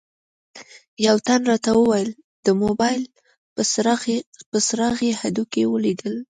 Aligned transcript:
یوه 1.05 1.19
تن 1.27 1.41
راته 1.51 1.69
وویل 1.75 2.09
د 2.45 2.47
موبایل 2.61 3.03
په 4.51 4.59
څراغ 4.67 4.97
یې 5.07 5.11
هډوکي 5.19 5.63
ولیدل. 5.67 6.15